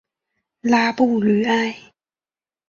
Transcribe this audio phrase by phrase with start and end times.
[0.61, 1.77] 拉布吕埃。